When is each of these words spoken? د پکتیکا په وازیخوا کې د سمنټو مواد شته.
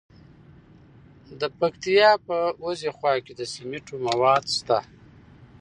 د 1.39 1.41
پکتیکا 1.59 2.11
په 2.27 2.37
وازیخوا 2.63 3.13
کې 3.25 3.33
د 3.35 3.41
سمنټو 3.53 3.95
مواد 4.07 4.43
شته. 4.57 4.79